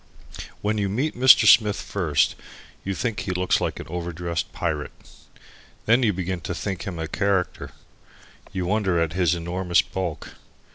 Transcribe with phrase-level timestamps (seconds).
[0.63, 1.45] When you meet Mr.
[1.45, 2.33] Smith first
[2.83, 4.91] you think he looks like an over dressed pirate.
[5.85, 7.73] Then you begin to think him a character.
[8.51, 10.29] You wonder at his enormous bulk.